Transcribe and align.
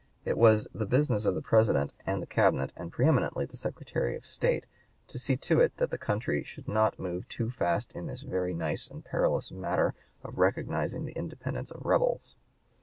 It 0.25 0.35
was 0.35 0.67
the 0.73 0.87
business 0.87 1.27
of 1.27 1.35
the 1.35 1.43
President 1.43 1.93
and 2.07 2.27
Cabinet, 2.27 2.71
and 2.75 2.91
preëminently 2.91 3.43
of 3.43 3.49
the 3.49 3.55
Secretary 3.55 4.15
of 4.15 4.25
State, 4.25 4.65
to 5.05 5.19
see 5.19 5.37
to 5.37 5.59
it 5.59 5.77
that 5.77 5.91
the 5.91 5.97
country 5.99 6.43
should 6.43 6.67
not 6.67 6.97
move 6.97 7.27
too 7.29 7.51
fast 7.51 7.93
in 7.95 8.07
this 8.07 8.23
very 8.23 8.55
nice 8.55 8.87
and 8.89 9.05
perilous 9.05 9.51
matter 9.51 9.93
of 10.23 10.39
recognizing 10.39 11.05
the 11.05 11.11
independence 11.15 11.69
of 11.69 11.85
rebels. 11.85 12.35